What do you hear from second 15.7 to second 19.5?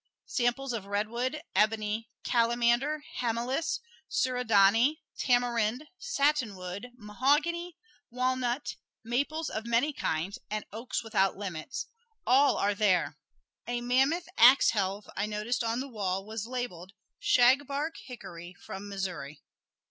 the wall was labeled, "Shagbark hickory from Missouri."